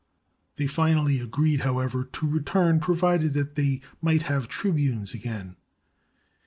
They 0.55 0.65
finally 0.65 1.19
agreed, 1.19 1.59
however, 1.61 2.03
to 2.05 2.27
return, 2.27 2.79
provided 2.79 3.33
they 3.33 3.81
might 4.01 4.23
have 4.23 4.47
tribunes 4.47 5.13
again. 5.13 5.57